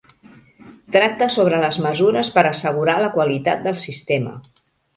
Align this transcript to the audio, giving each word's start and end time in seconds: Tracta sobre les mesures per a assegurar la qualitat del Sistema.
Tracta 0.95 1.27
sobre 1.35 1.59
les 1.65 1.77
mesures 1.85 2.33
per 2.39 2.45
a 2.47 2.47
assegurar 2.55 2.99
la 3.05 3.13
qualitat 3.19 3.65
del 3.69 3.81
Sistema. 3.87 4.37